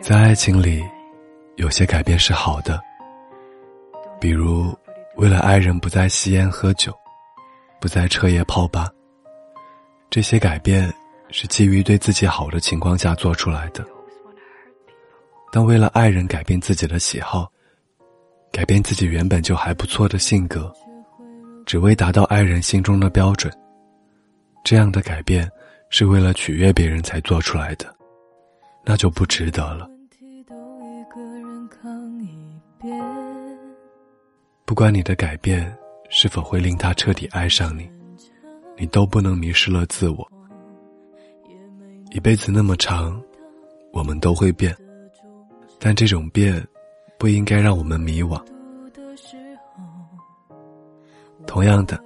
[0.00, 0.84] 在爱情里，
[1.56, 2.80] 有些改变是好的，
[4.20, 4.76] 比如
[5.16, 6.92] 为了爱人不再吸烟喝酒，
[7.80, 8.88] 不再彻夜泡吧。
[10.08, 10.92] 这些改变
[11.30, 13.84] 是基于对自己好的情况下做出来的。
[15.52, 17.50] 但为了爱人改变自己的喜好，
[18.52, 20.72] 改变自己原本就还不错的性格，
[21.66, 23.52] 只为达到爱人心中的标准，
[24.64, 25.50] 这样的改变
[25.90, 27.94] 是为了取悦别人才做出来的，
[28.88, 29.86] 那就不值得了。
[34.64, 35.76] 不管你的改变
[36.08, 37.86] 是否会令他彻底爱上你，
[38.78, 40.26] 你都不能迷失了自我。
[42.12, 43.22] 一辈子那么长，
[43.92, 44.74] 我们都会变。
[45.78, 46.66] 但这种变，
[47.18, 48.42] 不应该让我们迷惘。
[51.46, 52.02] 同样的，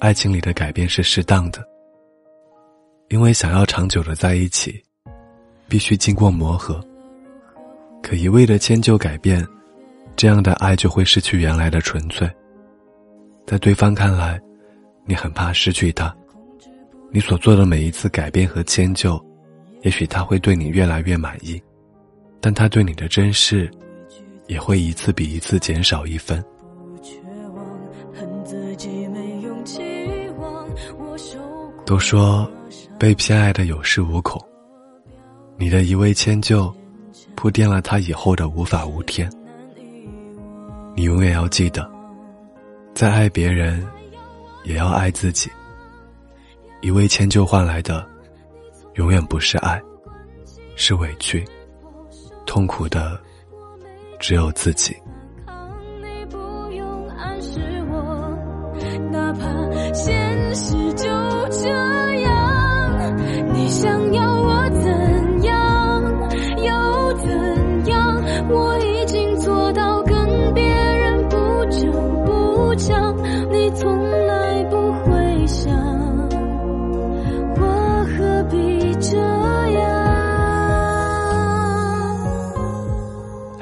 [0.00, 1.64] 爱情里的改变是适当的，
[3.10, 4.82] 因为想要长久的在一起，
[5.74, 6.80] 必须经过磨合。
[8.00, 9.44] 可一味的迁就改变，
[10.14, 12.30] 这样的爱就会失去原来的纯粹。
[13.44, 14.40] 在对方看来，
[15.04, 16.14] 你很怕失去他，
[17.10, 19.20] 你所做的每一次改变和迁就，
[19.82, 21.60] 也许他会对你越来越满意。
[22.40, 23.68] 但他对你的珍视，
[24.46, 26.40] 也会一次比一次减少一分。
[31.84, 32.48] 都说
[32.96, 34.40] 被偏爱的有恃无恐，
[35.56, 36.72] 你的一味迁就，
[37.36, 39.30] 铺垫了他以后的无法无天。
[40.96, 41.88] 你永远要记得，
[42.94, 43.86] 在爱别人，
[44.64, 45.50] 也要爱自己。
[46.80, 48.06] 一味迁就换来的，
[48.94, 49.80] 永远不是爱，
[50.76, 51.44] 是委屈。
[52.46, 53.18] 痛苦的
[54.18, 54.96] 只有自己。
[59.10, 59.46] 哪怕
[59.92, 61.08] 现实就
[61.50, 61.93] 这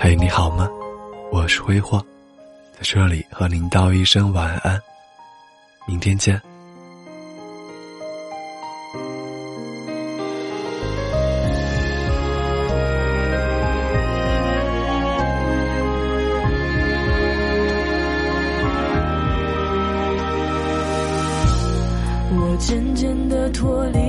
[0.05, 0.69] 嘿，你好吗？
[1.31, 2.05] 我是挥霍，
[2.73, 4.77] 在这里和您道一声晚安，
[5.87, 6.43] 明天见。
[22.35, 24.02] 我渐渐的脱离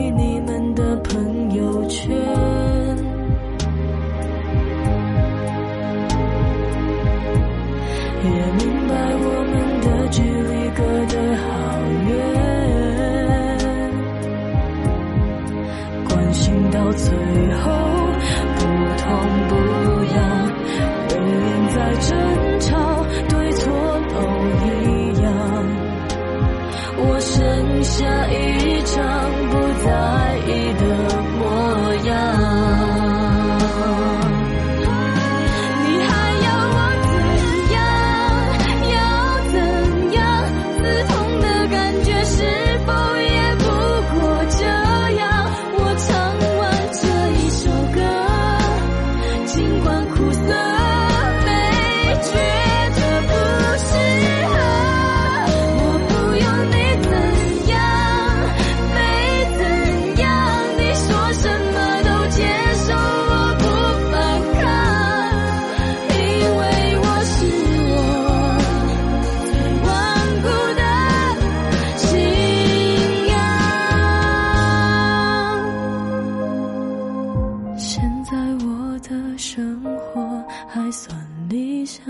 [79.03, 81.15] 的生活还算
[81.49, 82.03] 理想。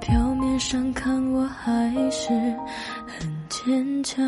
[0.00, 2.32] 表面上看我还是
[3.06, 4.22] 很坚强，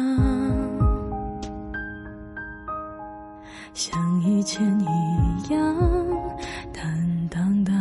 [3.74, 5.76] 像以前一样
[6.72, 7.74] 坦荡荡，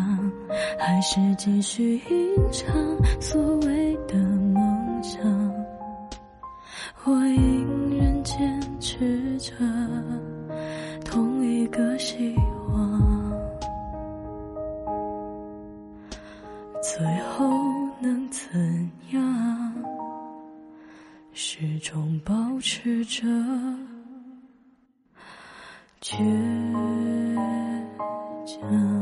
[0.77, 2.75] 还是继续吟唱
[3.21, 5.21] 所谓的梦想。
[7.05, 7.84] 我应。
[9.39, 9.53] 着
[11.03, 12.35] 同一个希
[12.69, 13.31] 望，
[16.81, 17.75] 最后。
[18.01, 19.73] 能怎样？
[21.31, 23.25] 始终保持着
[26.01, 26.13] 倔
[28.45, 28.94] 强。